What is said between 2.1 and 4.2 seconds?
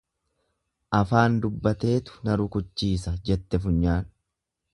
na rukuchiisa jette funyaan.